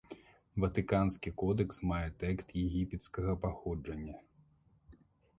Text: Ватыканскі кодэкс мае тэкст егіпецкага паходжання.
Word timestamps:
Ватыканскі 0.63 1.29
кодэкс 1.41 1.77
мае 1.91 2.07
тэкст 2.23 2.53
егіпецкага 2.61 3.35
паходжання. 3.43 4.15